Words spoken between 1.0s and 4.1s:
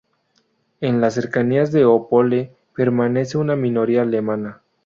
cercanías de Opole, permanece una minoría